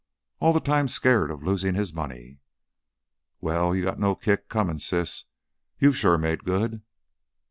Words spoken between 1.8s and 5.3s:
money." "Well, you got no kick coming, sis.